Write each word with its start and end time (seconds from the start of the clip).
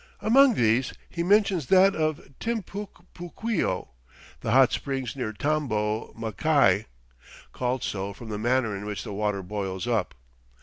Among 0.19 0.55
these 0.55 0.95
he 1.11 1.21
mentions 1.21 1.67
that 1.67 1.95
of 1.95 2.33
Timpucpuquio, 2.39 3.89
the 4.39 4.49
"hot 4.49 4.71
springs" 4.71 5.15
near 5.15 5.31
Tambo 5.31 6.11
Machai, 6.17 6.85
"called 7.53 7.83
so 7.83 8.11
from 8.11 8.29
the 8.29 8.39
manner 8.39 8.75
in 8.75 8.85
which 8.87 9.03
the 9.03 9.13
water 9.13 9.43
boils 9.43 9.85
up." 9.87 10.15